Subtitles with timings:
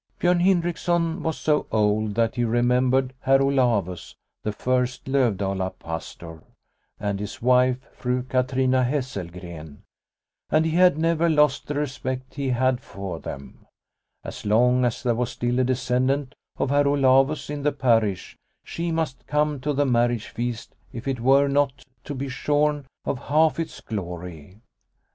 [0.19, 6.41] Biorn Hindriksson was so old that he re membered Herr Olavus, the first Lovdala Pastor,
[6.99, 9.83] and his wife, Fru Katrina Hesselgren,
[10.49, 13.67] and he had never lost the respect he had for IO2 Liliecrona's Home them.
[14.23, 18.91] As long as there was still a descendant of Herr Olavus in the parish she
[18.91, 23.59] must come to the marriage feast if it were not to be shorn of half
[23.59, 24.61] its glory.